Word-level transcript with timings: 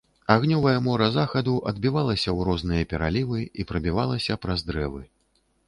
Агнёвае 0.35 0.71
мора 0.85 1.09
захаду 1.17 1.53
адбівалася 1.73 2.25
ў 2.25 2.39
розныя 2.49 2.89
пералівы 2.95 3.45
і 3.63 3.69
прабівалася 3.73 4.41
праз 4.47 4.69
дрэвы. 4.73 5.07